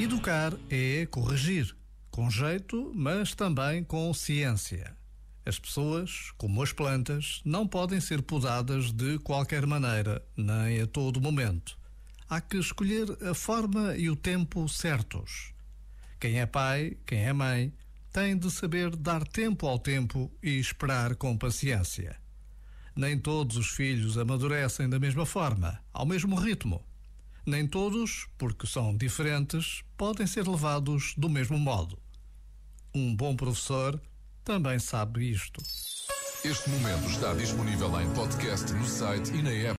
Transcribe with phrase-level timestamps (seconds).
[0.00, 1.76] Educar é corrigir,
[2.10, 4.96] com jeito, mas também com ciência.
[5.44, 11.20] As pessoas, como as plantas, não podem ser podadas de qualquer maneira, nem a todo
[11.20, 11.78] momento.
[12.28, 15.52] Há que escolher a forma e o tempo certos.
[16.18, 17.72] Quem é pai, quem é mãe,
[18.12, 22.16] tem de saber dar tempo ao tempo e esperar com paciência.
[22.94, 26.84] Nem todos os filhos amadurecem da mesma forma, ao mesmo ritmo.
[27.46, 31.98] Nem todos, porque são diferentes, podem ser levados do mesmo modo.
[32.94, 34.00] Um bom professor
[34.44, 35.62] também sabe isto.
[36.44, 39.70] Este momento está disponível em podcast no site e na app.